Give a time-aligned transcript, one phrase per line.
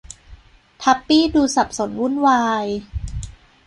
[0.81, 2.65] ทับปี้ดูสับสนวุ่นวาย